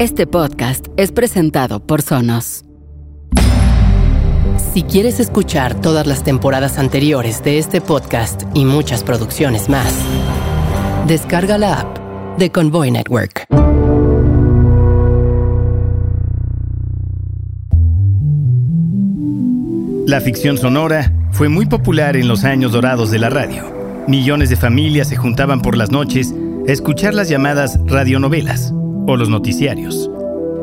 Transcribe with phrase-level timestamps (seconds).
[0.00, 2.64] Este podcast es presentado por Sonos.
[4.72, 9.94] Si quieres escuchar todas las temporadas anteriores de este podcast y muchas producciones más,
[11.06, 11.98] descarga la app
[12.38, 13.44] de Convoy Network.
[20.06, 23.70] La ficción sonora fue muy popular en los años dorados de la radio.
[24.08, 26.34] Millones de familias se juntaban por las noches
[26.66, 28.72] a escuchar las llamadas radionovelas
[29.10, 30.10] o los noticiarios.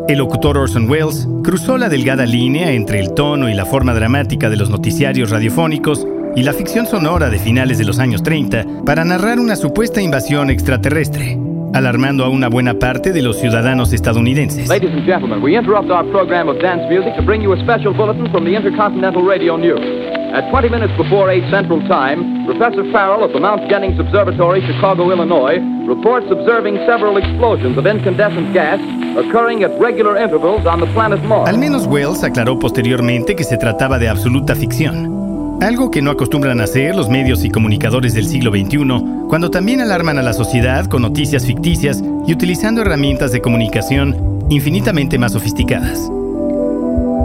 [0.07, 4.49] El locutor Orson Welles cruzó la delgada línea entre el tono y la forma dramática
[4.49, 9.03] de los noticiarios radiofónicos y la ficción sonora de finales de los años 30 para
[9.03, 11.38] narrar una supuesta invasión extraterrestre,
[11.73, 14.69] alarmando a una buena parte de los ciudadanos estadounidenses.
[14.69, 17.93] Ladies and gentlemen, we interrupt our program of dance music to bring you a special
[17.93, 20.06] bulletin from the Intercontinental Radio News.
[20.34, 25.09] At 20 minutes before 8 Central Time, Professor Farrell of the Mount Jennings Observatory, Chicago,
[25.09, 28.80] Illinois, reports observing several explosions of incandescent gas
[29.17, 31.50] occurring at regular intervals on the planet Mars.
[31.50, 35.59] Al menos Wells aclaró posteriormente que se trataba de absoluta ficción.
[35.61, 40.19] Algo que no acostumbran hacer los medios y comunicadores del siglo XXI, cuando también alarman
[40.19, 46.12] a la sociedad con noticias ficticias y utilizando herramientas de comunicación infinitamente más sofisticadas.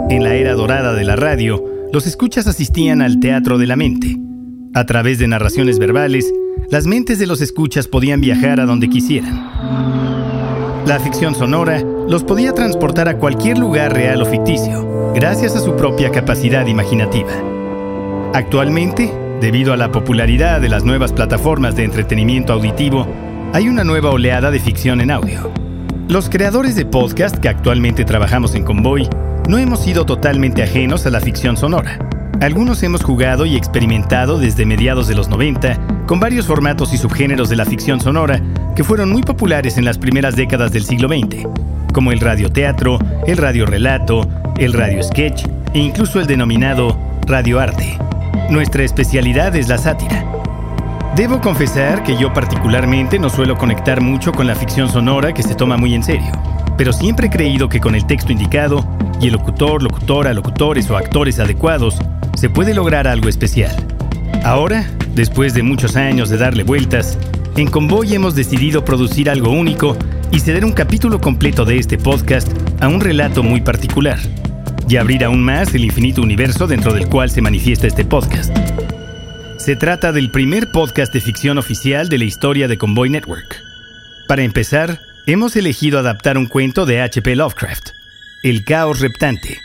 [0.09, 1.61] En la era dorada de la radio,
[1.93, 4.17] los escuchas asistían al teatro de la mente.
[4.73, 6.33] A través de narraciones verbales,
[6.71, 9.35] las mentes de los escuchas podían viajar a donde quisieran.
[10.87, 15.75] La ficción sonora los podía transportar a cualquier lugar real o ficticio, gracias a su
[15.75, 17.31] propia capacidad imaginativa.
[18.33, 23.05] Actualmente, debido a la popularidad de las nuevas plataformas de entretenimiento auditivo,
[23.53, 25.62] hay una nueva oleada de ficción en audio.
[26.09, 29.07] Los creadores de podcast que actualmente trabajamos en Convoy
[29.47, 31.97] no hemos sido totalmente ajenos a la ficción sonora.
[32.41, 37.49] Algunos hemos jugado y experimentado desde mediados de los 90 con varios formatos y subgéneros
[37.49, 38.41] de la ficción sonora
[38.75, 41.47] que fueron muy populares en las primeras décadas del siglo XX,
[41.93, 47.97] como el radioteatro, el radiorelato, el radio sketch e incluso el denominado radioarte.
[48.49, 50.25] Nuestra especialidad es la sátira.
[51.15, 55.53] Debo confesar que yo particularmente no suelo conectar mucho con la ficción sonora que se
[55.53, 56.31] toma muy en serio,
[56.75, 58.83] pero siempre he creído que con el texto indicado
[59.21, 61.99] y el locutor, locutora, locutores o actores adecuados,
[62.35, 63.75] se puede lograr algo especial.
[64.43, 67.15] Ahora, después de muchos años de darle vueltas,
[67.57, 69.95] en Convoy hemos decidido producir algo único
[70.31, 72.47] y ceder un capítulo completo de este podcast
[72.81, 74.17] a un relato muy particular
[74.89, 78.51] y abrir aún más el infinito universo dentro del cual se manifiesta este podcast.
[79.63, 83.63] Se trata del primer podcast de ficción oficial de la historia de Convoy Network.
[84.27, 87.37] Para empezar, hemos elegido adaptar un cuento de H.P.
[87.37, 87.91] Lovecraft,
[88.43, 89.61] El caos reptante.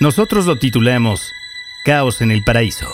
[0.00, 1.32] Nosotros lo titulamos
[1.86, 2.92] Caos en el Paraíso.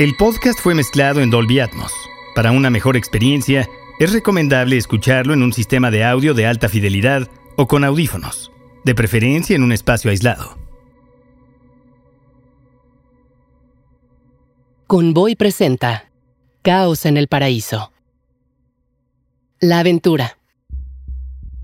[0.00, 1.92] El podcast fue mezclado en Dolby Atmos.
[2.34, 3.68] Para una mejor experiencia,
[4.00, 8.50] es recomendable escucharlo en un sistema de audio de alta fidelidad o con audífonos
[8.82, 10.61] de preferencia en un espacio aislado.
[14.92, 16.10] Convoy presenta
[16.60, 17.92] Caos en el Paraíso.
[19.58, 20.36] La aventura.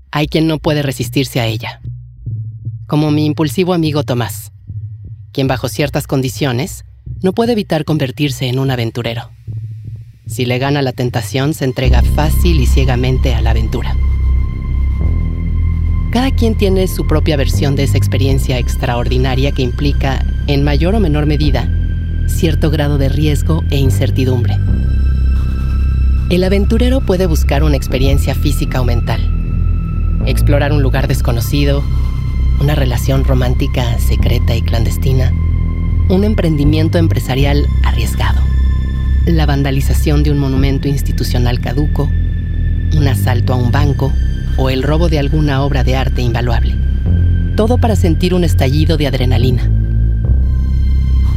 [0.09, 1.79] Hay quien no puede resistirse a ella.
[2.87, 4.51] Como mi impulsivo amigo Tomás,
[5.31, 6.85] quien bajo ciertas condiciones
[7.21, 9.29] no puede evitar convertirse en un aventurero.
[10.25, 13.95] Si le gana la tentación, se entrega fácil y ciegamente a la aventura.
[16.11, 20.99] Cada quien tiene su propia versión de esa experiencia extraordinaria que implica, en mayor o
[20.99, 21.78] menor medida,
[22.29, 24.57] cierto grado de riesgo e incertidumbre.
[26.29, 29.19] El aventurero puede buscar una experiencia física o mental,
[30.25, 31.83] explorar un lugar desconocido,
[32.61, 35.33] una relación romántica secreta y clandestina,
[36.09, 38.41] un emprendimiento empresarial arriesgado,
[39.25, 42.09] la vandalización de un monumento institucional caduco,
[42.95, 44.11] un asalto a un banco,
[44.57, 46.75] o el robo de alguna obra de arte invaluable.
[47.55, 49.69] Todo para sentir un estallido de adrenalina.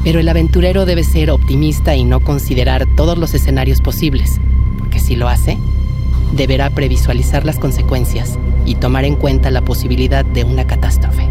[0.04, 4.40] Pero el aventurero debe ser optimista y no considerar todos los escenarios posibles,
[4.78, 5.58] porque si lo hace,
[6.32, 11.28] deberá previsualizar las consecuencias y tomar en cuenta la posibilidad de una catástrofe.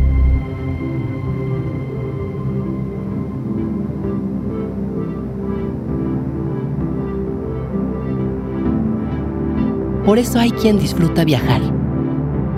[10.06, 11.62] Por eso hay quien disfruta viajar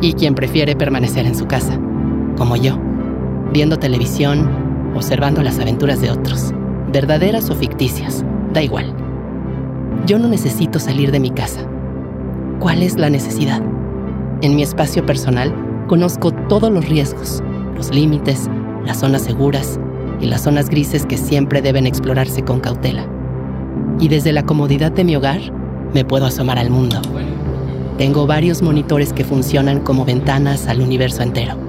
[0.01, 1.79] y quien prefiere permanecer en su casa,
[2.37, 2.79] como yo,
[3.51, 4.62] viendo televisión,
[4.95, 6.53] observando las aventuras de otros,
[6.91, 8.23] verdaderas o ficticias,
[8.53, 8.93] da igual.
[10.05, 11.61] Yo no necesito salir de mi casa.
[12.59, 13.61] ¿Cuál es la necesidad?
[14.41, 15.53] En mi espacio personal
[15.87, 17.41] conozco todos los riesgos,
[17.75, 18.49] los límites,
[18.85, 19.79] las zonas seguras
[20.19, 23.05] y las zonas grises que siempre deben explorarse con cautela.
[23.99, 25.39] Y desde la comodidad de mi hogar,
[25.93, 26.99] me puedo asomar al mundo
[27.97, 31.62] Tengo varios monitores que funcionan como ventanas al universo entero.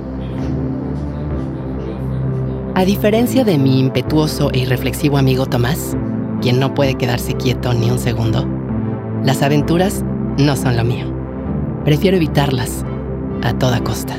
[2.76, 5.96] A diferencia de mi impetuoso e irreflexivo amigo Tomás,
[6.42, 8.48] quien no puede quedarse quieto ni un segundo,
[9.22, 10.04] las aventuras
[10.38, 11.06] no son lo mío.
[11.84, 12.84] Prefiero evitarlas
[13.44, 14.16] a toda costa.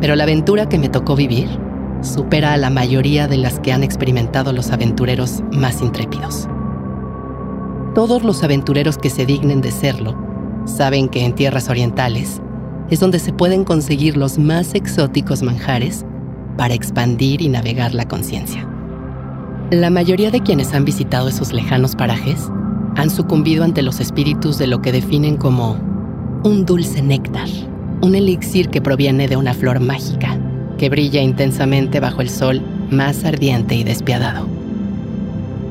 [0.00, 1.48] Pero la aventura que me tocó vivir
[2.00, 6.48] supera a la mayoría de las que han experimentado los aventureros más intrépidos.
[7.94, 10.16] Todos los aventureros que se dignen de serlo
[10.64, 12.42] saben que en tierras orientales
[12.90, 16.04] es donde se pueden conseguir los más exóticos manjares
[16.56, 18.68] para expandir y navegar la conciencia.
[19.70, 22.50] La mayoría de quienes han visitado esos lejanos parajes
[22.96, 25.78] han sucumbido ante los espíritus de lo que definen como
[26.44, 27.48] un dulce néctar,
[28.02, 30.38] un elixir que proviene de una flor mágica
[30.76, 32.60] que brilla intensamente bajo el sol
[32.90, 34.48] más ardiente y despiadado.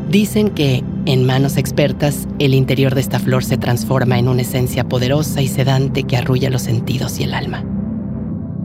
[0.10, 4.84] Dicen que, en manos expertas, el interior de esta flor se transforma en una esencia
[4.88, 7.64] poderosa y sedante que arrulla los sentidos y el alma.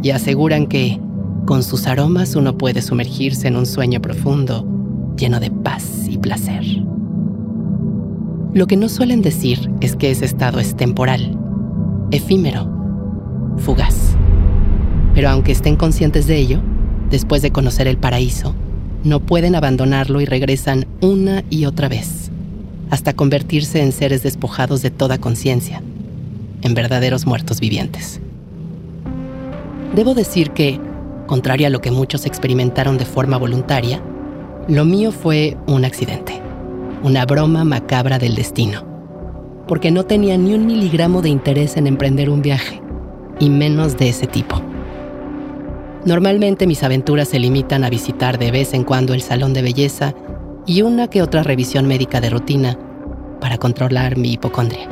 [0.02, 1.00] Y aseguran que,
[1.46, 4.66] con sus aromas uno puede sumergirse en un sueño profundo,
[5.16, 6.64] lleno de paz y placer.
[8.52, 11.38] Lo que no suelen decir es que ese estado es temporal,
[12.10, 12.68] efímero,
[13.58, 14.16] fugaz.
[15.14, 16.60] Pero aunque estén conscientes de ello,
[17.10, 18.54] después de conocer el paraíso,
[19.04, 22.30] no pueden abandonarlo y regresan una y otra vez,
[22.90, 25.80] hasta convertirse en seres despojados de toda conciencia,
[26.62, 28.20] en verdaderos muertos vivientes.
[29.94, 30.80] Debo decir que,
[31.26, 34.00] contrario a lo que muchos experimentaron de forma voluntaria,
[34.68, 36.40] lo mío fue un accidente,
[37.02, 38.84] una broma macabra del destino,
[39.68, 42.80] porque no tenía ni un miligramo de interés en emprender un viaje,
[43.38, 44.60] y menos de ese tipo.
[46.04, 50.14] Normalmente mis aventuras se limitan a visitar de vez en cuando el salón de belleza
[50.64, 52.78] y una que otra revisión médica de rutina
[53.40, 54.88] para controlar mi hipocondria.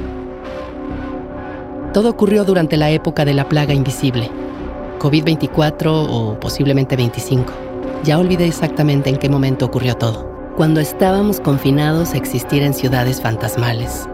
[1.92, 4.28] Todo ocurrió durante la época de la plaga invisible,
[5.05, 7.53] COVID-24 o posiblemente 25.
[8.05, 10.27] Ya olvidé exactamente en qué momento ocurrió todo.
[10.56, 14.09] Cuando estábamos confinados a existir en ciudades fantasmales,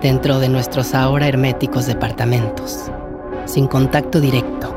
[0.00, 2.88] dentro de nuestros ahora herméticos departamentos,
[3.46, 4.72] sin contacto directo,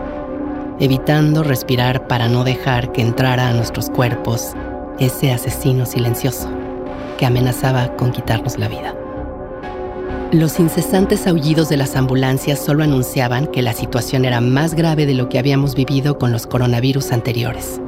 [0.79, 4.53] evitando respirar para no dejar que entrara a nuestros cuerpos
[4.97, 6.49] ese asesino silencioso
[7.19, 8.95] que amenazaba con quitarnos la vida.
[10.31, 15.13] Los incesantes aullidos de las ambulancias solo anunciaban que la situación era más grave de
[15.13, 17.81] lo que habíamos vivido con los coronavirus anteriores.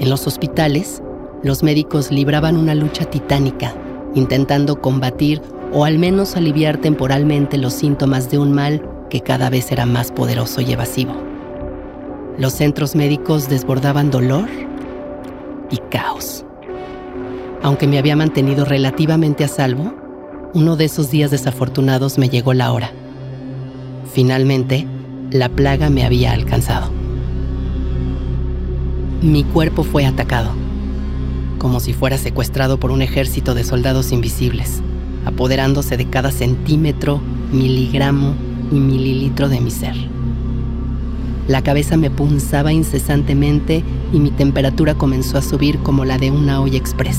[0.00, 1.02] En los hospitales,
[1.42, 3.74] los médicos libraban una lucha titánica,
[4.14, 5.42] intentando combatir
[5.74, 10.10] o al menos aliviar temporalmente los síntomas de un mal que cada vez era más
[10.10, 11.12] poderoso y evasivo.
[12.38, 14.48] Los centros médicos desbordaban dolor
[15.70, 16.46] y caos.
[17.62, 20.01] Aunque me había mantenido relativamente a salvo,
[20.54, 22.90] uno de esos días desafortunados me llegó la hora.
[24.12, 24.86] Finalmente,
[25.30, 26.90] la plaga me había alcanzado.
[29.22, 30.50] Mi cuerpo fue atacado,
[31.58, 34.82] como si fuera secuestrado por un ejército de soldados invisibles,
[35.24, 37.20] apoderándose de cada centímetro,
[37.50, 38.34] miligramo
[38.70, 39.94] y mililitro de mi ser.
[41.48, 43.82] La cabeza me punzaba incesantemente
[44.12, 47.18] y mi temperatura comenzó a subir como la de una olla express.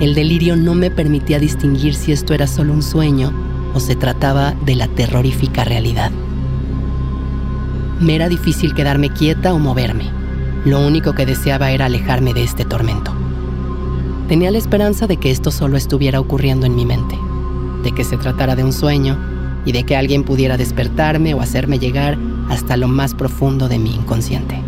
[0.00, 3.34] El delirio no me permitía distinguir si esto era solo un sueño
[3.74, 6.10] o se trataba de la terrorífica realidad.
[8.00, 10.04] Me era difícil quedarme quieta o moverme.
[10.64, 13.12] Lo único que deseaba era alejarme de este tormento.
[14.26, 17.18] Tenía la esperanza de que esto solo estuviera ocurriendo en mi mente,
[17.82, 19.18] de que se tratara de un sueño
[19.66, 22.16] y de que alguien pudiera despertarme o hacerme llegar
[22.48, 24.62] hasta lo más profundo de mi inconsciente.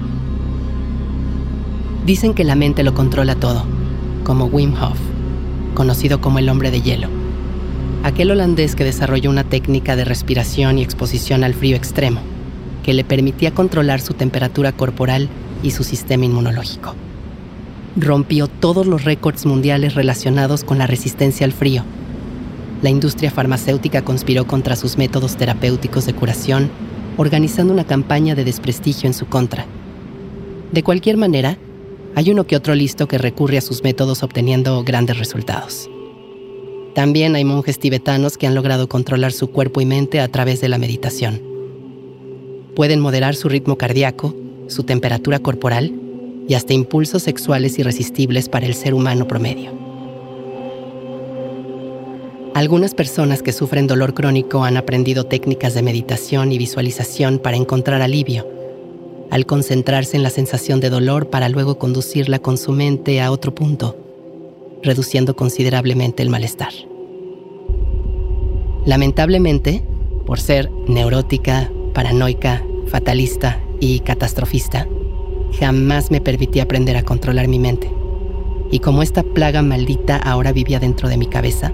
[2.04, 3.64] Dicen que la mente lo controla todo,
[4.25, 5.12] como Wim Hof
[5.75, 7.09] conocido como el hombre de hielo.
[8.05, 12.21] Aquel holandés que desarrolló una técnica de respiración y exposición al frío extremo,
[12.83, 15.29] que le permitía controlar su temperatura corporal
[15.62, 16.95] y su sistema inmunológico.
[17.97, 21.85] Rompió todos los récords mundiales relacionados con la resistencia al frío.
[22.83, 26.71] La industria farmacéutica conspiró contra sus métodos terapéuticos de curación,
[27.17, 29.67] organizando una campaña de desprestigio en su contra.
[30.73, 31.59] De cualquier manera,
[32.14, 35.88] hay uno que otro listo que recurre a sus métodos obteniendo grandes resultados.
[36.95, 40.69] También hay monjes tibetanos que han logrado controlar su cuerpo y mente a través de
[40.69, 41.40] la meditación.
[42.76, 44.35] Pueden moderar su ritmo cardíaco,
[44.66, 45.92] su temperatura corporal
[46.49, 49.71] y hasta impulsos sexuales irresistibles para el ser humano promedio.
[52.54, 58.02] Algunas personas que sufren dolor crónico han aprendido técnicas de meditación y visualización para encontrar
[58.02, 58.62] alivio
[59.32, 63.54] al concentrarse en la sensación de dolor para luego conducirla con su mente a otro
[63.54, 63.96] punto,
[64.82, 66.72] reduciendo considerablemente el malestar.
[68.84, 69.84] Lamentablemente,
[70.26, 74.86] Por ser neurótica, paranoica, fatalista y catastrofista,
[75.58, 77.90] jamás me permití aprender a controlar mi mente.
[78.70, 81.72] Y como esta plaga maldita ahora vivía dentro de mi cabeza,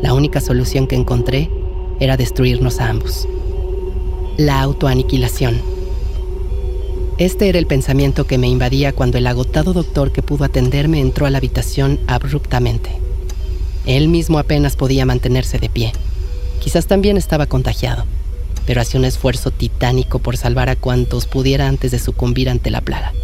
[0.00, 1.50] la única solución que encontré
[2.00, 3.28] era destruirnos a ambos.
[4.38, 5.75] La autoaniquilación.
[7.18, 11.24] Este era el pensamiento que me invadía cuando el agotado doctor que pudo atenderme entró
[11.24, 12.90] a la habitación abruptamente.
[13.86, 15.92] Él mismo apenas podía mantenerse de pie.
[16.60, 18.04] Quizás también estaba contagiado,
[18.66, 22.82] pero hacía un esfuerzo titánico por salvar a cuantos pudiera antes de sucumbir ante la
[22.82, 23.14] plaga.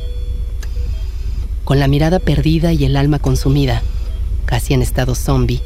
[1.65, 3.83] Con la mirada perdida y el alma consumida,
[4.47, 5.61] casi en estado zombie,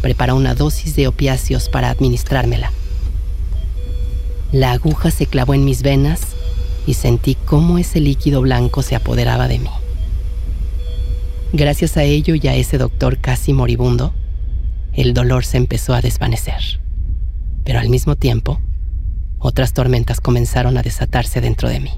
[0.00, 2.72] preparó una dosis de opiáceos para administrármela.
[4.50, 6.31] La aguja se clavó en mis venas
[6.86, 9.70] y sentí cómo ese líquido blanco se apoderaba de mí.
[11.52, 14.14] Gracias a ello y a ese doctor casi moribundo,
[14.94, 16.80] el dolor se empezó a desvanecer.
[17.64, 18.60] Pero al mismo tiempo,
[19.38, 21.90] otras tormentas comenzaron a desatarse dentro de mí.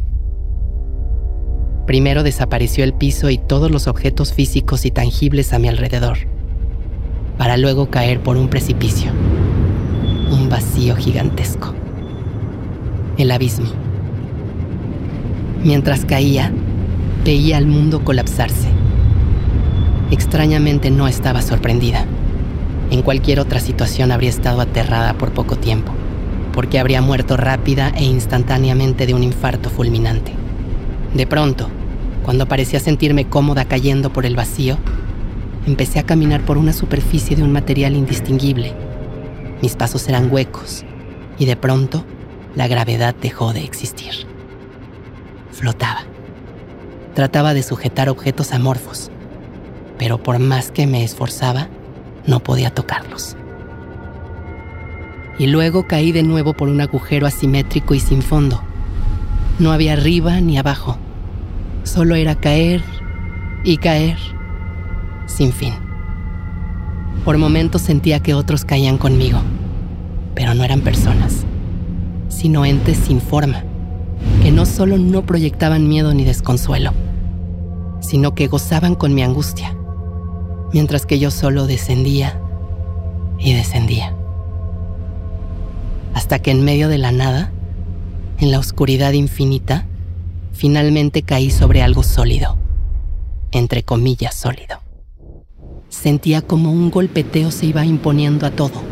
[1.86, 6.18] Primero desapareció el piso y todos los objetos físicos y tangibles a mi alrededor,
[7.36, 9.12] para luego caer por un precipicio,
[10.30, 11.74] un vacío gigantesco,
[13.18, 13.83] el abismo.
[15.64, 16.52] Mientras caía,
[17.24, 18.68] veía al mundo colapsarse.
[20.10, 22.04] Extrañamente no estaba sorprendida.
[22.90, 25.90] En cualquier otra situación habría estado aterrada por poco tiempo,
[26.52, 30.32] porque habría muerto rápida e instantáneamente de un infarto fulminante.
[31.14, 31.70] De pronto,
[32.24, 34.76] cuando parecía sentirme cómoda cayendo por el vacío,
[35.66, 38.74] empecé a caminar por una superficie de un material indistinguible.
[39.62, 40.84] Mis pasos eran huecos
[41.38, 42.04] y de pronto
[42.54, 44.33] la gravedad dejó de existir.
[45.54, 46.00] Flotaba.
[47.14, 49.10] Trataba de sujetar objetos amorfos,
[49.98, 51.68] pero por más que me esforzaba,
[52.26, 53.36] no podía tocarlos.
[55.38, 58.62] Y luego caí de nuevo por un agujero asimétrico y sin fondo.
[59.60, 60.98] No había arriba ni abajo.
[61.84, 62.82] Solo era caer
[63.62, 64.18] y caer
[65.26, 65.74] sin fin.
[67.24, 69.38] Por momentos sentía que otros caían conmigo,
[70.34, 71.44] pero no eran personas,
[72.28, 73.62] sino entes sin forma,
[74.44, 76.92] que no solo no proyectaban miedo ni desconsuelo,
[78.00, 79.74] sino que gozaban con mi angustia,
[80.70, 82.38] mientras que yo solo descendía
[83.38, 84.14] y descendía.
[86.12, 87.52] Hasta que en medio de la nada,
[88.38, 89.86] en la oscuridad infinita,
[90.52, 92.58] finalmente caí sobre algo sólido,
[93.50, 94.82] entre comillas sólido.
[95.88, 98.82] Sentía como un golpeteo se iba imponiendo a todo,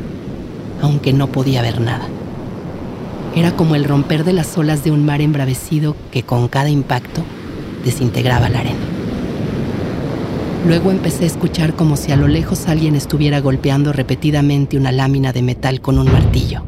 [0.80, 2.08] aunque no podía ver nada.
[3.34, 7.22] Era como el romper de las olas de un mar embravecido que con cada impacto
[7.84, 8.84] desintegraba la arena.
[10.66, 15.32] Luego empecé a escuchar como si a lo lejos alguien estuviera golpeando repetidamente una lámina
[15.32, 16.62] de metal con un martillo.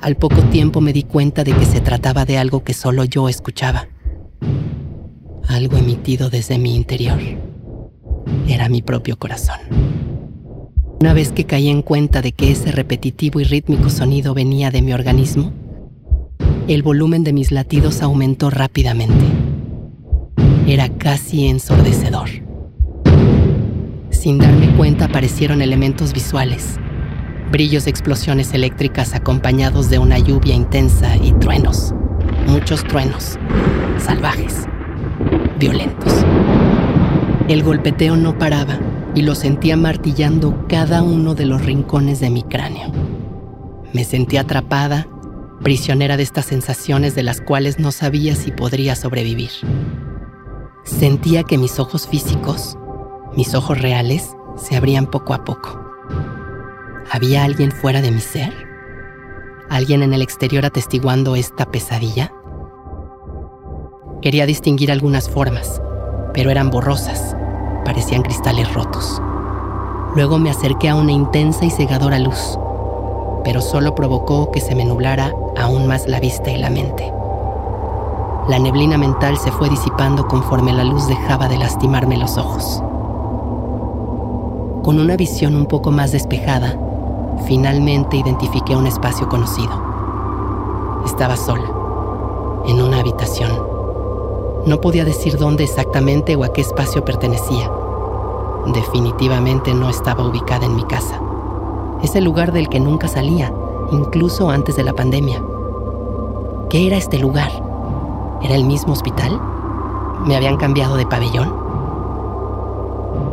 [0.00, 3.28] Al poco tiempo me di cuenta de que se trataba de algo que solo yo
[3.28, 3.88] escuchaba.
[5.48, 7.18] Algo emitido desde mi interior
[8.48, 9.58] era mi propio corazón.
[11.02, 14.82] Una vez que caí en cuenta de que ese repetitivo y rítmico sonido venía de
[14.82, 15.50] mi organismo,
[16.68, 19.24] el volumen de mis latidos aumentó rápidamente.
[20.66, 22.28] Era casi ensordecedor.
[24.10, 26.76] Sin darme cuenta aparecieron elementos visuales,
[27.50, 31.94] brillos de explosiones eléctricas acompañados de una lluvia intensa y truenos,
[32.46, 33.38] muchos truenos,
[33.96, 34.66] salvajes,
[35.58, 36.12] violentos.
[37.48, 38.78] El golpeteo no paraba
[39.14, 42.92] y lo sentía martillando cada uno de los rincones de mi cráneo.
[43.92, 45.08] Me sentía atrapada,
[45.62, 49.50] prisionera de estas sensaciones de las cuales no sabía si podría sobrevivir.
[50.84, 52.78] Sentía que mis ojos físicos,
[53.36, 55.80] mis ojos reales, se abrían poco a poco.
[57.10, 58.52] ¿Había alguien fuera de mi ser?
[59.68, 62.32] ¿Alguien en el exterior atestiguando esta pesadilla?
[64.22, 65.82] Quería distinguir algunas formas,
[66.32, 67.36] pero eran borrosas
[67.90, 69.20] parecían cristales rotos.
[70.14, 72.56] Luego me acerqué a una intensa y cegadora luz,
[73.42, 77.12] pero solo provocó que se me nublara aún más la vista y la mente.
[78.46, 82.80] La neblina mental se fue disipando conforme la luz dejaba de lastimarme los ojos.
[84.84, 86.78] Con una visión un poco más despejada,
[87.46, 89.72] finalmente identifiqué un espacio conocido.
[91.04, 91.68] Estaba sola,
[92.66, 93.80] en una habitación
[94.66, 97.70] no podía decir dónde exactamente o a qué espacio pertenecía.
[98.66, 101.20] Definitivamente no estaba ubicada en mi casa.
[102.02, 103.52] Ese lugar del que nunca salía,
[103.90, 105.42] incluso antes de la pandemia.
[106.68, 107.50] ¿Qué era este lugar?
[108.42, 109.40] ¿Era el mismo hospital?
[110.26, 111.54] ¿Me habían cambiado de pabellón?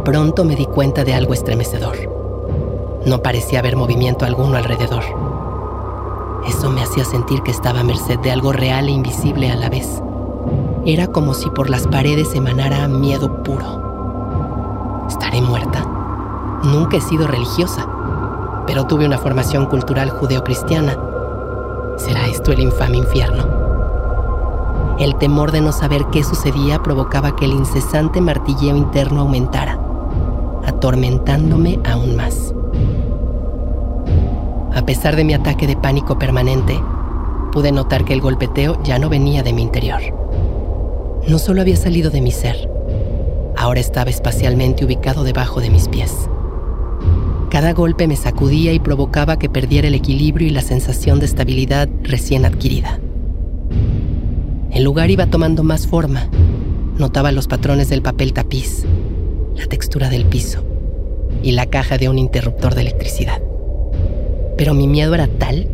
[0.04, 1.98] Pronto me di cuenta de algo estremecedor.
[3.06, 5.04] No parecía haber movimiento alguno alrededor.
[6.48, 9.70] Eso me hacía sentir que estaba a merced de algo real e invisible a la
[9.70, 10.02] vez.
[10.86, 13.87] Era como si por las paredes emanara miedo puro.
[15.08, 15.86] ¿Estaré muerta?
[16.64, 17.88] Nunca he sido religiosa,
[18.66, 20.98] pero tuve una formación cultural judeocristiana.
[21.98, 23.46] ¿Será esto el infame infierno?
[25.00, 29.80] El temor de no saber qué sucedía provocaba que el incesante martilleo interno aumentara,
[30.66, 32.54] atormentándome aún más.
[34.76, 36.82] A pesar de mi ataque de pánico permanente,
[37.52, 40.02] pude notar que el golpeteo ya no venía de mi interior.
[41.28, 42.70] No solo había salido de mi ser,
[43.58, 46.30] ahora estaba espacialmente ubicado debajo de mis pies.
[47.50, 51.90] Cada golpe me sacudía y provocaba que perdiera el equilibrio y la sensación de estabilidad
[52.04, 53.00] recién adquirida.
[54.72, 56.30] El lugar iba tomando más forma.
[56.98, 58.86] Notaba los patrones del papel tapiz,
[59.56, 60.64] la textura del piso
[61.42, 63.42] y la caja de un interruptor de electricidad.
[64.58, 65.68] Pero mi miedo era tal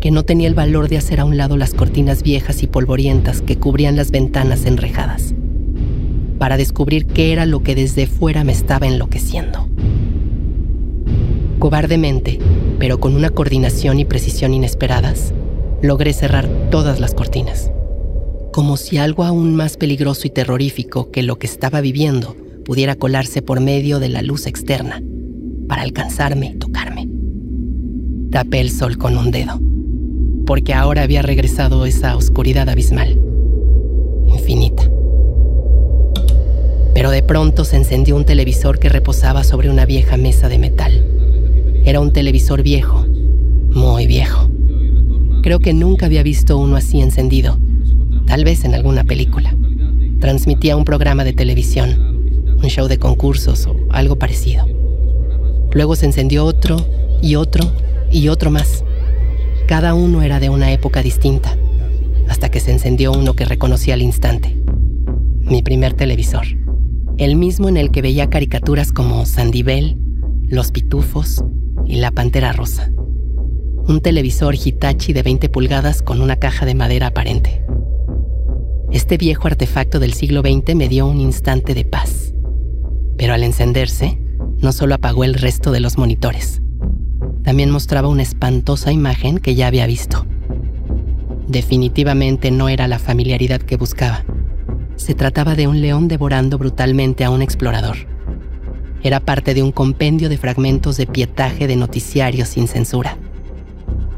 [0.00, 3.42] que no tenía el valor de hacer a un lado las cortinas viejas y polvorientas
[3.42, 5.34] que cubrían las ventanas enrejadas,
[6.38, 9.68] para descubrir qué era lo que desde fuera me estaba enloqueciendo.
[11.58, 12.38] Cobardemente,
[12.78, 15.34] pero con una coordinación y precisión inesperadas,
[15.82, 17.70] logré cerrar todas las cortinas
[18.58, 23.40] como si algo aún más peligroso y terrorífico que lo que estaba viviendo pudiera colarse
[23.40, 25.00] por medio de la luz externa
[25.68, 27.08] para alcanzarme y tocarme.
[28.32, 29.60] Tapé el sol con un dedo,
[30.44, 33.20] porque ahora había regresado esa oscuridad abismal,
[34.26, 34.90] infinita.
[36.98, 41.06] Pero de pronto se encendió un televisor que reposaba sobre una vieja mesa de metal.
[41.84, 43.06] Era un televisor viejo,
[43.70, 44.50] muy viejo.
[45.44, 47.56] Creo que nunca había visto uno así encendido
[48.26, 49.54] tal vez en alguna película.
[50.18, 54.66] Transmitía un programa de televisión, un show de concursos o algo parecido.
[55.70, 56.84] Luego se encendió otro
[57.22, 57.62] y otro
[58.10, 58.82] y otro más.
[59.68, 61.56] Cada uno era de una época distinta,
[62.28, 64.56] hasta que se encendió uno que reconocí al instante.
[65.42, 66.67] Mi primer televisor.
[67.18, 69.64] El mismo en el que veía caricaturas como Sandy
[70.44, 71.42] Los Pitufos
[71.84, 72.92] y La Pantera Rosa.
[73.88, 77.66] Un televisor Hitachi de 20 pulgadas con una caja de madera aparente.
[78.92, 82.34] Este viejo artefacto del siglo XX me dio un instante de paz.
[83.16, 84.22] Pero al encenderse,
[84.62, 86.62] no solo apagó el resto de los monitores,
[87.42, 90.24] también mostraba una espantosa imagen que ya había visto.
[91.48, 94.24] Definitivamente no era la familiaridad que buscaba.
[94.98, 97.96] Se trataba de un león devorando brutalmente a un explorador.
[99.02, 103.16] Era parte de un compendio de fragmentos de pietaje de noticiarios sin censura.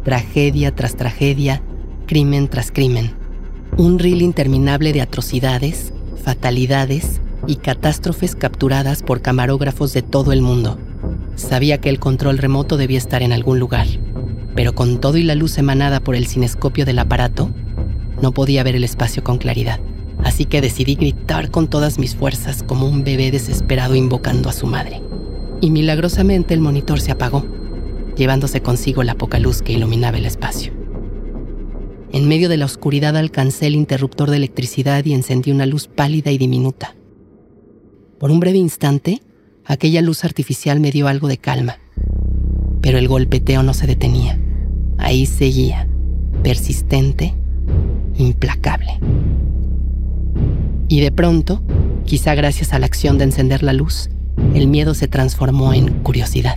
[0.03, 1.63] Tragedia tras tragedia,
[2.07, 3.21] crimen tras crimen
[3.77, 10.79] un reel interminable de atrocidades, fatalidades y catástrofes capturadas por camarógrafos de todo el mundo.
[11.37, 13.87] Sabía que el control remoto debía estar en algún lugar,
[14.55, 17.51] pero con todo y la luz emanada por el cinescopio del aparato,
[18.21, 19.81] no podía ver el espacio con claridad.
[20.25, 24.67] Así que decidí gritar con todas mis fuerzas como un bebé desesperado invocando a su
[24.67, 25.03] madre.
[25.61, 27.45] Y milagrosamente el monitor se apagó,
[28.17, 30.73] llevándose consigo la poca luz que iluminaba el espacio.
[32.13, 36.31] En medio de la oscuridad alcancé el interruptor de electricidad y encendí una luz pálida
[36.33, 36.97] y diminuta.
[38.19, 39.23] Por un breve instante,
[39.65, 41.79] aquella luz artificial me dio algo de calma,
[42.83, 44.41] pero el golpeteo no se detenía.
[44.99, 45.89] Ahí seguía,
[46.43, 47.35] persistente,
[48.19, 48.99] implacable.
[50.91, 51.63] Y de pronto,
[52.05, 54.11] quizá gracias a la acción de encender la luz,
[54.55, 56.57] el miedo se transformó en curiosidad.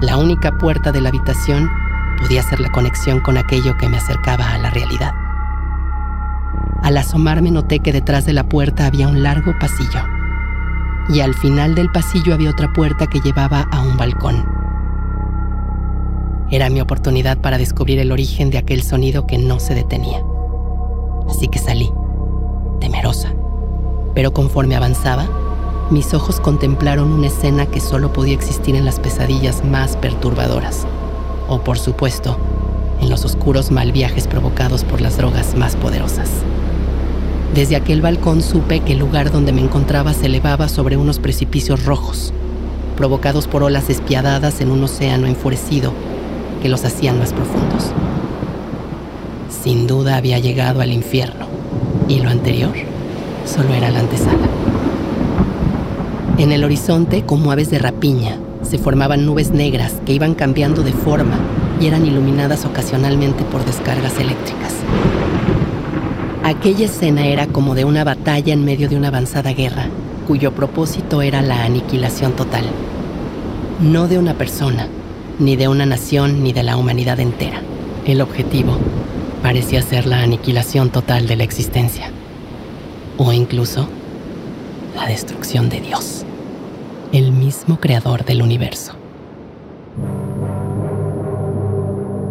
[0.00, 1.68] La única puerta de la habitación
[2.18, 5.12] podía hacer la conexión con aquello que me acercaba a la realidad.
[6.82, 10.00] Al asomarme noté que detrás de la puerta había un largo pasillo,
[11.10, 14.46] y al final del pasillo había otra puerta que llevaba a un balcón.
[16.50, 20.22] Era mi oportunidad para descubrir el origen de aquel sonido que no se detenía.
[21.28, 21.90] Así que salí,
[24.14, 25.28] Pero conforme avanzaba,
[25.90, 30.86] mis ojos contemplaron una escena que solo podía existir en las pesadillas más perturbadoras
[31.48, 32.36] o por supuesto,
[33.00, 36.30] en los oscuros mal viajes provocados por las drogas más poderosas.
[37.54, 41.84] Desde aquel balcón supe que el lugar donde me encontraba se elevaba sobre unos precipicios
[41.84, 42.32] rojos,
[42.96, 45.92] provocados por olas despiadadas en un océano enfurecido
[46.62, 47.92] que los hacían más profundos.
[49.62, 51.45] Sin duda había llegado al infierno,
[52.08, 52.72] y lo anterior
[53.44, 54.48] solo era la antesala.
[56.38, 60.92] En el horizonte, como aves de rapiña, se formaban nubes negras que iban cambiando de
[60.92, 61.38] forma
[61.80, 64.74] y eran iluminadas ocasionalmente por descargas eléctricas.
[66.42, 69.86] Aquella escena era como de una batalla en medio de una avanzada guerra,
[70.26, 72.64] cuyo propósito era la aniquilación total.
[73.80, 74.88] No de una persona,
[75.38, 77.60] ni de una nación, ni de la humanidad entera,
[78.06, 78.78] El objetivo
[79.46, 82.10] parecía ser la aniquilación total de la existencia,
[83.16, 83.88] o incluso
[84.96, 86.24] la destrucción de Dios,
[87.12, 88.94] el mismo creador del universo.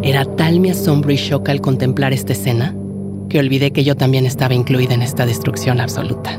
[0.02, 2.76] Era tal mi asombro y shock al contemplar esta escena
[3.30, 6.38] que olvidé que yo también estaba incluida en esta destrucción absoluta.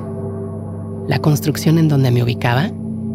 [1.08, 2.70] La construcción en donde me ubicaba,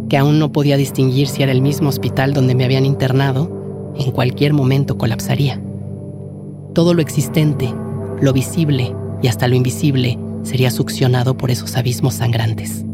[0.08, 4.10] que aún no podía distinguir si era el mismo hospital donde me habían internado, en
[4.10, 5.61] cualquier momento colapsaría.
[6.74, 7.72] Todo lo existente,
[8.20, 12.84] lo visible y hasta lo invisible sería succionado por esos abismos sangrantes.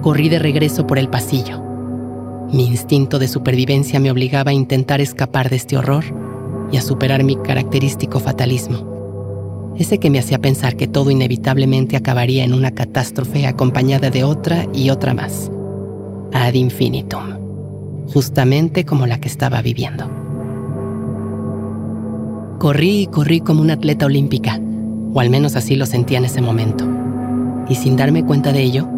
[0.00, 1.60] Corrí de regreso por el pasillo.
[2.52, 6.04] Mi instinto de supervivencia me obligaba a intentar escapar de este horror
[6.70, 9.74] y a superar mi característico fatalismo.
[9.76, 14.66] Ese que me hacía pensar que todo inevitablemente acabaría en una catástrofe acompañada de otra
[14.72, 15.50] y otra más.
[16.32, 17.38] Ad infinitum.
[18.12, 20.23] Justamente como la que estaba viviendo.
[22.58, 24.60] Corrí y corrí como una atleta olímpica,
[25.12, 26.86] o al menos así lo sentía en ese momento.
[27.68, 28.88] Y sin darme cuenta de ello,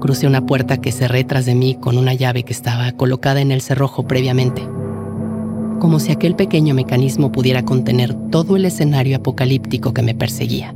[0.00, 3.50] crucé una puerta que cerré tras de mí con una llave que estaba colocada en
[3.50, 4.62] el cerrojo previamente.
[5.80, 10.74] Como si aquel pequeño mecanismo pudiera contener todo el escenario apocalíptico que me perseguía.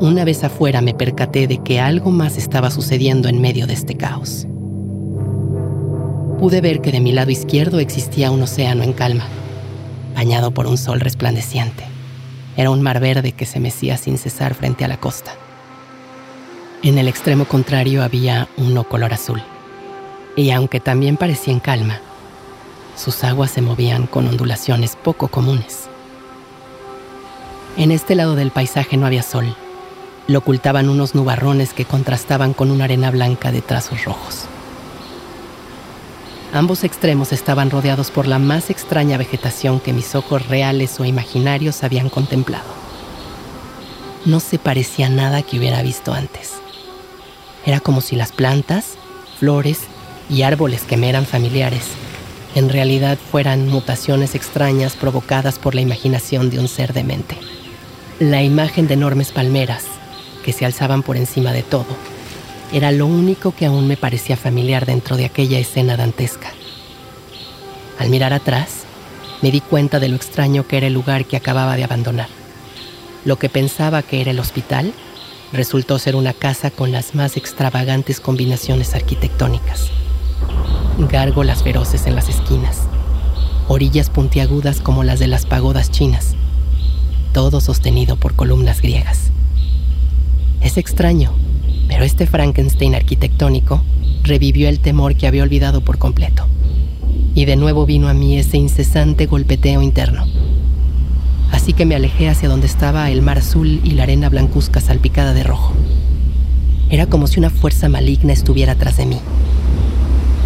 [0.00, 3.94] Una vez afuera me percaté de que algo más estaba sucediendo en medio de este
[3.94, 4.46] caos.
[6.38, 9.24] Pude ver que de mi lado izquierdo existía un océano en calma,
[10.14, 11.84] bañado por un sol resplandeciente.
[12.56, 15.32] Era un mar verde que se mecía sin cesar frente a la costa.
[16.82, 19.42] En el extremo contrario había uno color azul,
[20.36, 22.00] y aunque también parecía en calma,
[22.96, 25.88] sus aguas se movían con ondulaciones poco comunes.
[27.76, 29.56] En este lado del paisaje no había sol,
[30.28, 34.46] lo ocultaban unos nubarrones que contrastaban con una arena blanca de trazos rojos.
[36.54, 41.84] Ambos extremos estaban rodeados por la más extraña vegetación que mis ojos reales o imaginarios
[41.84, 42.72] habían contemplado.
[44.24, 46.52] No se parecía nada que hubiera visto antes.
[47.66, 48.94] Era como si las plantas,
[49.38, 49.80] flores
[50.30, 51.88] y árboles que me eran familiares
[52.54, 57.36] en realidad fueran mutaciones extrañas provocadas por la imaginación de un ser demente.
[58.20, 59.84] La imagen de enormes palmeras
[60.44, 62.13] que se alzaban por encima de todo
[62.74, 66.48] era lo único que aún me parecía familiar dentro de aquella escena dantesca.
[68.00, 68.82] Al mirar atrás,
[69.42, 72.26] me di cuenta de lo extraño que era el lugar que acababa de abandonar.
[73.24, 74.92] Lo que pensaba que era el hospital
[75.52, 79.90] resultó ser una casa con las más extravagantes combinaciones arquitectónicas.
[80.98, 82.88] Gárgolas feroces en las esquinas,
[83.68, 86.34] orillas puntiagudas como las de las pagodas chinas,
[87.32, 89.30] todo sostenido por columnas griegas.
[90.60, 91.32] Es extraño,
[91.88, 93.82] pero este Frankenstein arquitectónico
[94.22, 96.46] revivió el temor que había olvidado por completo.
[97.34, 100.26] Y de nuevo vino a mí ese incesante golpeteo interno
[101.64, 105.32] así que me alejé hacia donde estaba el mar azul y la arena blancuzca salpicada
[105.32, 105.72] de rojo.
[106.90, 109.18] Era como si una fuerza maligna estuviera tras de mí.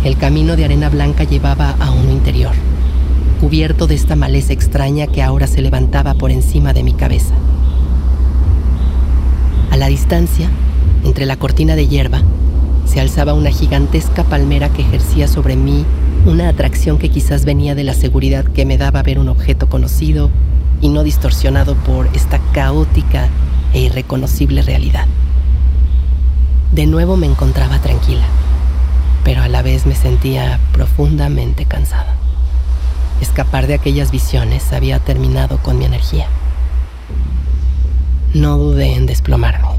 [0.05, 2.53] El camino de arena blanca llevaba a uno interior,
[3.41, 7.35] cubierto de esta maleza extraña que ahora se levantaba por encima de mi cabeza.
[9.73, 10.49] A la distancia,
[11.05, 12.23] entre la cortina de hierba,
[12.87, 15.85] se alzaba una gigantesca palmera que ejercía sobre mí
[16.27, 20.31] una atracción que quizás venía de la seguridad que me daba ver un objeto conocido
[20.81, 23.29] y no distorsionado por esta caótica
[23.73, 25.07] e irreconocible realidad.
[26.73, 28.27] De nuevo me encontraba tranquila,
[29.25, 32.15] pero a la vez me sentía profundamente cansada.
[33.21, 36.27] Escapar de aquellas visiones había terminado con mi energía.
[38.35, 39.78] No dudé en desplomarme,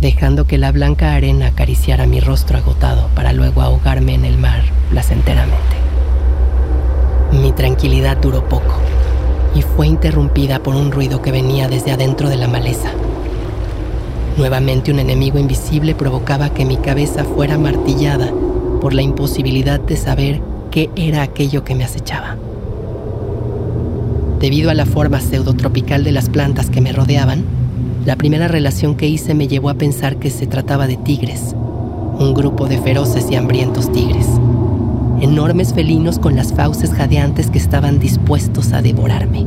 [0.00, 4.62] dejando que la blanca arena acariciara mi rostro agotado para luego ahogarme en el mar
[4.90, 5.58] placenteramente.
[7.32, 8.76] Mi tranquilidad duró poco
[9.54, 12.90] y fue interrumpida por un ruido que venía desde adentro de la maleza.
[14.36, 18.30] Nuevamente un enemigo invisible provocaba que mi cabeza fuera martillada
[18.80, 22.36] por la imposibilidad de saber qué era aquello que me acechaba.
[24.38, 27.57] Debido a la forma pseudotropical de las plantas que me rodeaban,
[28.08, 31.54] la primera relación que hice me llevó a pensar que se trataba de tigres,
[32.18, 34.26] un grupo de feroces y hambrientos tigres
[35.20, 39.44] enormes felinos con las fauces jadeantes que estaban dispuestos a devorarme.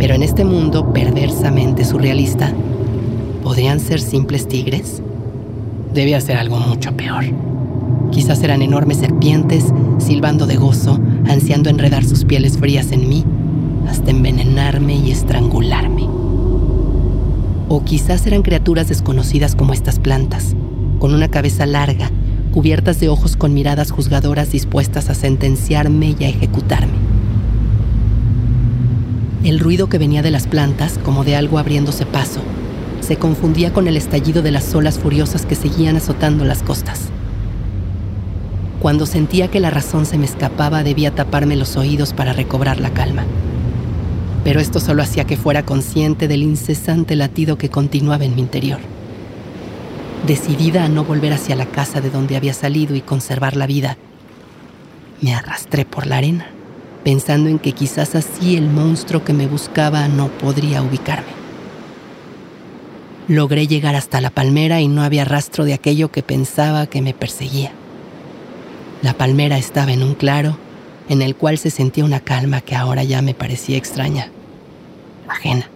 [0.00, 2.52] Pero en este mundo perversamente surrealista,
[3.44, 5.00] ¿podrían ser simples tigres?
[5.94, 7.24] Debía ser algo mucho peor.
[8.10, 9.66] Quizás eran enormes serpientes,
[9.98, 10.98] silbando de gozo,
[11.28, 13.24] ansiando enredar sus pieles frías en mí,
[13.86, 16.19] hasta envenenarme y estrangularme.
[17.72, 20.56] O quizás eran criaturas desconocidas como estas plantas,
[20.98, 22.10] con una cabeza larga,
[22.50, 26.94] cubiertas de ojos con miradas juzgadoras dispuestas a sentenciarme y a ejecutarme.
[29.44, 32.40] El ruido que venía de las plantas, como de algo abriéndose paso,
[33.02, 37.02] se confundía con el estallido de las olas furiosas que seguían azotando las costas.
[38.80, 42.90] Cuando sentía que la razón se me escapaba, debía taparme los oídos para recobrar la
[42.90, 43.22] calma.
[44.44, 48.80] Pero esto solo hacía que fuera consciente del incesante latido que continuaba en mi interior.
[50.26, 53.96] Decidida a no volver hacia la casa de donde había salido y conservar la vida,
[55.20, 56.46] me arrastré por la arena
[57.04, 61.40] pensando en que quizás así el monstruo que me buscaba no podría ubicarme.
[63.28, 67.14] Logré llegar hasta la palmera y no había rastro de aquello que pensaba que me
[67.14, 67.72] perseguía.
[69.02, 70.58] La palmera estaba en un claro
[71.10, 74.30] en el cual se sentía una calma que ahora ya me parecía extraña,
[75.28, 75.68] ajena.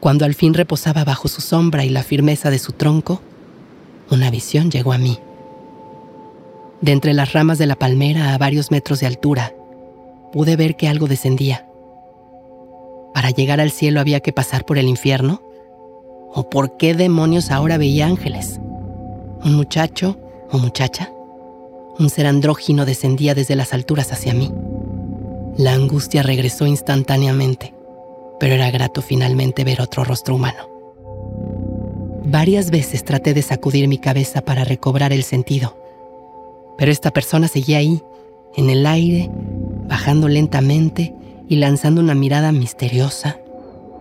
[0.00, 3.20] Cuando al fin reposaba bajo su sombra y la firmeza de su tronco,
[4.10, 5.18] una visión llegó a mí.
[6.80, 9.52] De entre las ramas de la palmera a varios metros de altura,
[10.32, 11.66] pude ver que algo descendía.
[13.12, 15.42] Para llegar al cielo había que pasar por el infierno.
[16.32, 18.58] ¿O por qué demonios ahora veía ángeles?
[19.44, 20.18] ¿Un muchacho
[20.50, 21.10] o muchacha?
[21.98, 24.52] Un ser andrógino descendía desde las alturas hacia mí.
[25.56, 27.74] La angustia regresó instantáneamente,
[28.38, 30.68] pero era grato finalmente ver otro rostro humano.
[32.24, 35.76] Varias veces traté de sacudir mi cabeza para recobrar el sentido,
[36.76, 38.02] pero esta persona seguía ahí,
[38.56, 39.30] en el aire,
[39.88, 41.14] bajando lentamente
[41.48, 43.38] y lanzando una mirada misteriosa,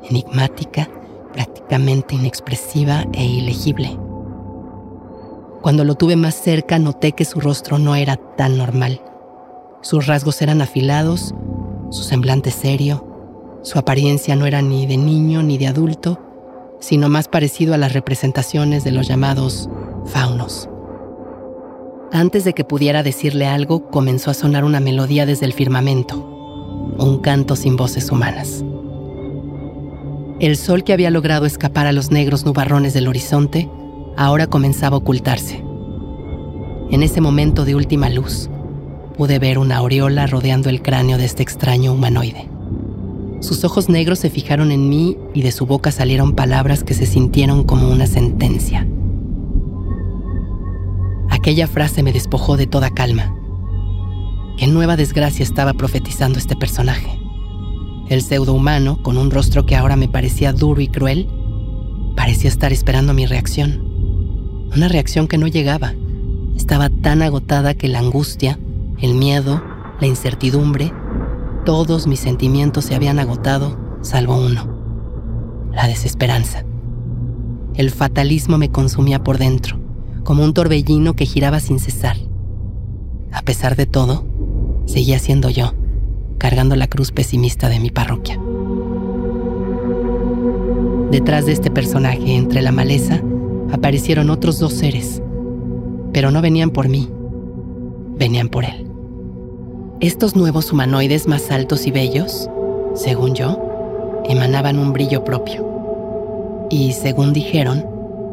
[0.09, 0.89] enigmática,
[1.33, 3.97] prácticamente inexpresiva e ilegible.
[5.65, 9.01] Cuando lo tuve más cerca noté que su rostro no era tan normal.
[9.81, 11.33] Sus rasgos eran afilados,
[11.89, 16.19] su semblante serio, su apariencia no era ni de niño ni de adulto,
[16.79, 19.67] sino más parecido a las representaciones de los llamados
[20.05, 20.69] faunos.
[22.11, 26.15] Antes de que pudiera decirle algo, comenzó a sonar una melodía desde el firmamento,
[26.99, 28.63] un canto sin voces humanas.
[30.39, 33.67] El sol que había logrado escapar a los negros nubarrones del horizonte
[34.17, 35.63] ahora comenzaba a ocultarse.
[36.91, 38.49] En ese momento de última luz,
[39.17, 42.49] pude ver una aureola rodeando el cráneo de este extraño humanoide.
[43.39, 47.05] Sus ojos negros se fijaron en mí y de su boca salieron palabras que se
[47.05, 48.87] sintieron como una sentencia.
[51.29, 53.35] Aquella frase me despojó de toda calma.
[54.57, 57.19] ¿Qué nueva desgracia estaba profetizando este personaje?
[58.09, 61.27] El pseudo-humano, con un rostro que ahora me parecía duro y cruel,
[62.15, 63.94] parecía estar esperando mi reacción.
[64.75, 65.93] Una reacción que no llegaba.
[66.57, 68.59] Estaba tan agotada que la angustia,
[68.99, 69.63] el miedo,
[70.01, 70.91] la incertidumbre,
[71.63, 74.67] todos mis sentimientos se habían agotado, salvo uno,
[75.71, 76.65] la desesperanza.
[77.73, 79.79] El fatalismo me consumía por dentro
[80.25, 82.17] como un torbellino que giraba sin cesar.
[83.31, 84.25] A pesar de todo,
[84.85, 85.73] seguía siendo yo,
[86.37, 88.39] cargando la cruz pesimista de mi parroquia.
[91.11, 93.21] Detrás de este personaje, entre la maleza,
[93.75, 95.21] aparecieron otros dos seres,
[96.13, 97.07] pero no venían por mí,
[98.17, 98.87] venían por él.
[99.99, 102.49] Estos nuevos humanoides más altos y bellos,
[102.95, 105.65] según yo, emanaban un brillo propio.
[106.69, 107.85] Y según dijeron,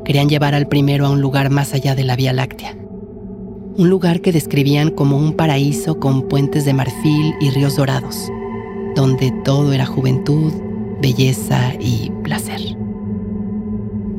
[0.04, 2.76] querían llevar al primero a un lugar más allá de la Vía Láctea.
[3.76, 8.30] Un lugar que describían como un paraíso con puentes de marfil y ríos dorados,
[8.96, 10.52] donde todo era juventud,
[11.00, 12.60] belleza y placer.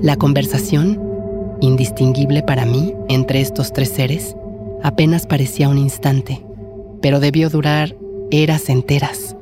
[0.01, 0.99] La conversación,
[1.63, 4.36] indistinguible para mí entre estos tres seres,
[4.84, 6.45] apenas parecía un instante,
[7.02, 7.95] pero debió durar
[8.32, 9.38] eras enteras,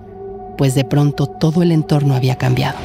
[0.58, 2.78] pues de pronto todo el entorno había cambiado.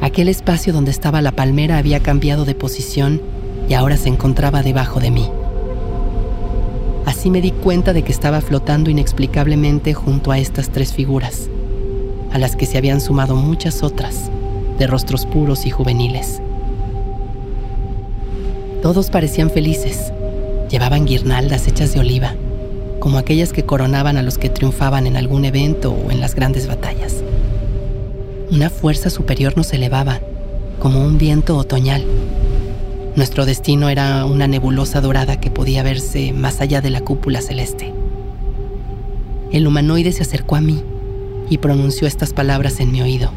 [0.00, 3.20] Aquel espacio donde estaba la palmera había cambiado de posición
[3.68, 5.28] y ahora se encontraba debajo de mí.
[7.06, 11.48] Así me di cuenta de que estaba flotando inexplicablemente junto a estas tres figuras,
[12.30, 14.30] a las que se habían sumado muchas otras,
[14.78, 16.40] de rostros puros y juveniles.
[18.86, 20.12] Todos parecían felices,
[20.70, 22.36] llevaban guirnaldas hechas de oliva,
[23.00, 26.68] como aquellas que coronaban a los que triunfaban en algún evento o en las grandes
[26.68, 27.16] batallas.
[28.48, 30.20] Una fuerza superior nos elevaba,
[30.78, 32.04] como un viento otoñal.
[33.16, 37.92] Nuestro destino era una nebulosa dorada que podía verse más allá de la cúpula celeste.
[39.50, 40.80] El humanoide se acercó a mí
[41.50, 43.32] y pronunció estas palabras en mi oído.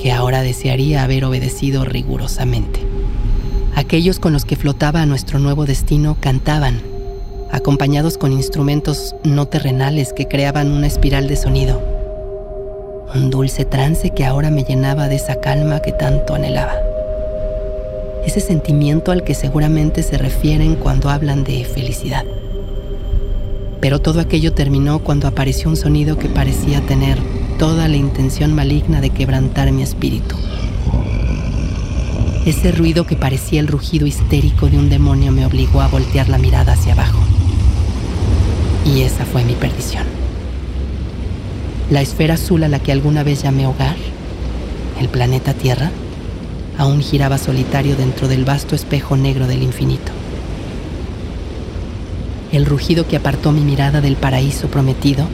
[0.00, 2.80] Que ahora desearía haber obedecido rigurosamente.
[3.74, 6.80] Aquellos con los que flotaba nuestro nuevo destino cantaban,
[7.50, 11.80] acompañados con instrumentos no terrenales que creaban una espiral de sonido.
[13.14, 16.74] Un dulce trance que ahora me llenaba de esa calma que tanto anhelaba.
[18.24, 22.24] Ese sentimiento al que seguramente se refieren cuando hablan de felicidad.
[23.82, 27.18] Pero todo aquello terminó cuando apareció un sonido que parecía tener
[27.58, 30.36] toda la intención maligna de quebrantar mi espíritu.
[32.46, 36.38] Ese ruido que parecía el rugido histérico de un demonio me obligó a voltear la
[36.38, 37.18] mirada hacia abajo.
[38.86, 40.04] Y esa fue mi perdición.
[41.90, 43.96] La esfera azul a la que alguna vez llamé hogar,
[45.00, 45.90] el planeta Tierra,
[46.78, 50.12] aún giraba solitario dentro del vasto espejo negro del infinito.
[52.52, 55.26] El rugido que apartó mi mirada del paraíso prometido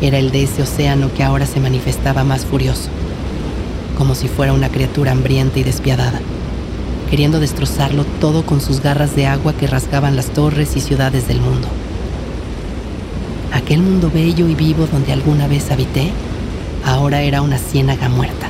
[0.00, 2.88] era el de ese océano que ahora se manifestaba más furioso,
[3.96, 6.20] como si fuera una criatura hambrienta y despiadada,
[7.08, 11.40] queriendo destrozarlo todo con sus garras de agua que rasgaban las torres y ciudades del
[11.40, 11.68] mundo.
[13.52, 16.10] Aquel mundo bello y vivo donde alguna vez habité,
[16.84, 18.48] ahora era una ciénaga muerta.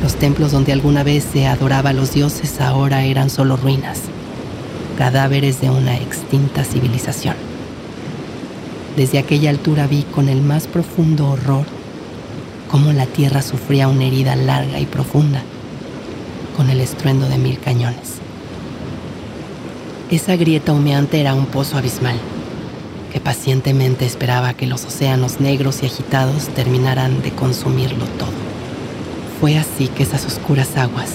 [0.00, 3.98] Los templos donde alguna vez se adoraba a los dioses ahora eran solo ruinas,
[4.96, 7.36] cadáveres de una extinta civilización.
[8.96, 11.66] Desde aquella altura vi con el más profundo horror
[12.70, 15.42] cómo la tierra sufría una herida larga y profunda
[16.56, 18.14] con el estruendo de mil cañones.
[20.10, 22.16] Esa grieta humeante era un pozo abismal
[23.12, 28.32] que pacientemente esperaba que los océanos negros y agitados terminaran de consumirlo todo.
[29.40, 31.10] Fue así que esas oscuras aguas,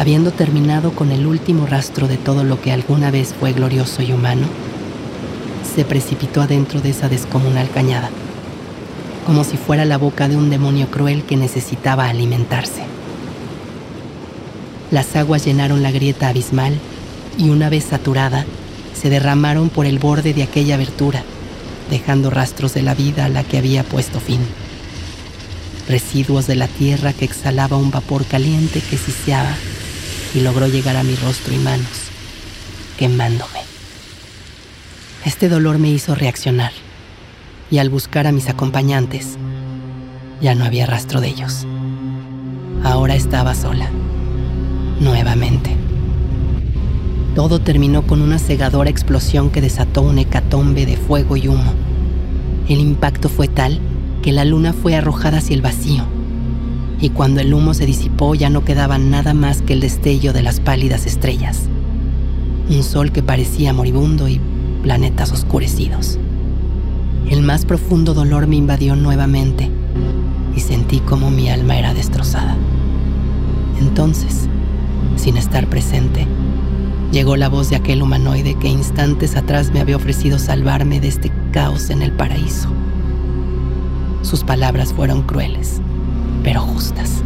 [0.00, 4.12] habiendo terminado con el último rastro de todo lo que alguna vez fue glorioso y
[4.14, 4.46] humano,
[5.74, 8.08] se precipitó adentro de esa descomunal cañada,
[9.26, 12.80] como si fuera la boca de un demonio cruel que necesitaba alimentarse.
[14.90, 16.78] Las aguas llenaron la grieta abismal
[17.36, 18.46] y una vez saturada,
[18.98, 21.24] se derramaron por el borde de aquella abertura,
[21.90, 24.40] dejando rastros de la vida a la que había puesto fin.
[25.90, 29.54] Residuos de la tierra que exhalaba un vapor caliente que siseaba
[30.34, 31.88] y logró llegar a mi rostro y manos,
[32.98, 33.60] quemándome.
[35.24, 36.72] Este dolor me hizo reaccionar
[37.70, 39.36] y al buscar a mis acompañantes,
[40.40, 41.66] ya no había rastro de ellos.
[42.82, 43.90] Ahora estaba sola,
[45.00, 45.76] nuevamente.
[47.34, 51.74] Todo terminó con una cegadora explosión que desató un hecatombe de fuego y humo.
[52.68, 53.80] El impacto fue tal
[54.22, 56.04] que la luna fue arrojada hacia el vacío,
[57.00, 60.42] y cuando el humo se disipó ya no quedaba nada más que el destello de
[60.42, 61.68] las pálidas estrellas.
[62.68, 64.40] Un sol que parecía moribundo y
[64.82, 66.18] planetas oscurecidos.
[67.28, 69.70] El más profundo dolor me invadió nuevamente
[70.54, 72.56] y sentí como mi alma era destrozada.
[73.80, 74.48] Entonces,
[75.16, 76.26] sin estar presente,
[77.12, 81.32] llegó la voz de aquel humanoide que instantes atrás me había ofrecido salvarme de este
[81.52, 82.68] caos en el paraíso.
[84.22, 85.80] Sus palabras fueron crueles,
[86.42, 87.22] pero justas.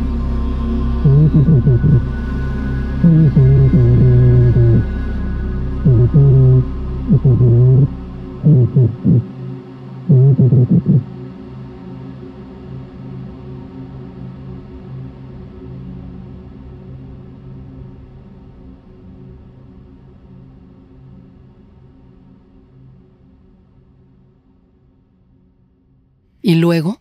[26.42, 26.98] Y luego,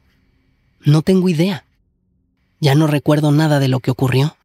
[0.86, 1.66] no tengo idea.
[2.64, 4.38] Ya no recuerdo nada de lo que ocurrió,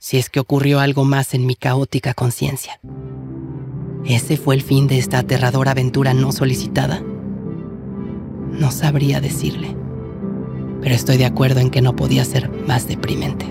[0.00, 2.80] si es que ocurrió algo más en mi caótica conciencia.
[4.04, 7.00] ¿Ese fue el fin de esta aterradora aventura no solicitada?
[8.50, 9.76] No sabría decirle,
[10.82, 13.46] pero estoy de acuerdo en que no podía ser más deprimente.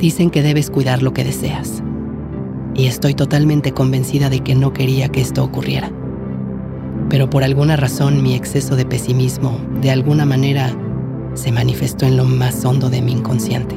[0.00, 1.80] Dicen que debes cuidar lo que deseas,
[2.74, 5.92] y estoy totalmente convencida de que no quería que esto ocurriera.
[7.08, 10.76] Pero por alguna razón mi exceso de pesimismo, de alguna manera,
[11.34, 13.76] se manifestó en lo más hondo de mi inconsciente.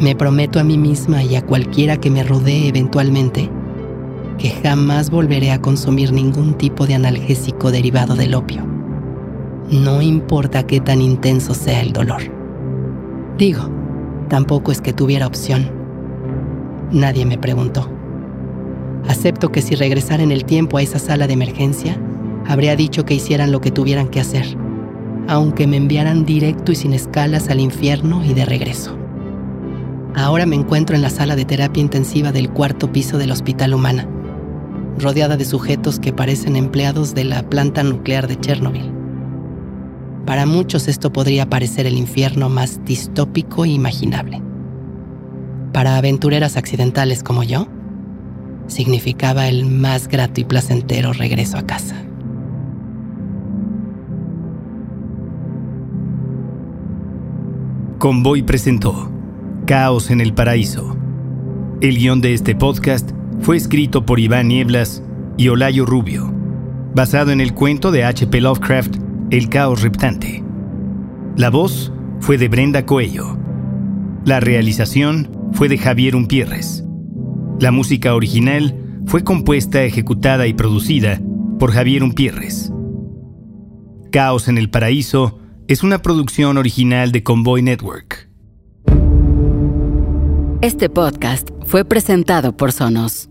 [0.00, 3.50] Me prometo a mí misma y a cualquiera que me rodee eventualmente
[4.38, 8.64] que jamás volveré a consumir ningún tipo de analgésico derivado del opio.
[9.70, 12.22] No importa qué tan intenso sea el dolor.
[13.36, 13.68] Digo,
[14.28, 15.70] tampoco es que tuviera opción.
[16.90, 17.90] Nadie me preguntó.
[19.06, 22.00] Acepto que si regresara en el tiempo a esa sala de emergencia,
[22.46, 24.56] habría dicho que hicieran lo que tuvieran que hacer,
[25.30, 28.98] aunque me enviaran directo y sin escalas al infierno y de regreso.
[30.16, 34.08] Ahora me encuentro en la sala de terapia intensiva del cuarto piso del Hospital Humana,
[34.98, 38.90] rodeada de sujetos que parecen empleados de la planta nuclear de Chernobyl.
[40.26, 44.42] Para muchos esto podría parecer el infierno más distópico e imaginable.
[45.72, 47.68] Para aventureras accidentales como yo,
[48.66, 52.09] significaba el más grato y placentero regreso a casa.
[58.00, 59.12] Convoy presentó
[59.66, 60.96] Caos en el Paraíso.
[61.82, 63.10] El guion de este podcast
[63.42, 65.04] fue escrito por Iván Nieblas
[65.36, 66.32] y Olayo Rubio,
[66.94, 68.40] basado en el cuento de H.P.
[68.40, 68.96] Lovecraft,
[69.28, 70.42] El Caos Reptante.
[71.36, 73.36] La voz fue de Brenda Coello.
[74.24, 76.82] La realización fue de Javier Umpierres.
[77.58, 81.20] La música original fue compuesta, ejecutada y producida
[81.58, 82.72] por Javier Umpierres.
[84.10, 85.39] Caos en el Paraíso
[85.70, 88.28] es una producción original de Convoy Network.
[90.62, 93.29] Este podcast fue presentado por Sonos.